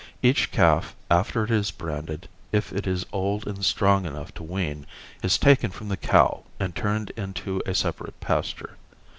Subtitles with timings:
[0.23, 4.87] Each calf after it is branded, if it is old and strong enough to wean,
[5.21, 8.77] is taken from the cow and turned into a separate pasture.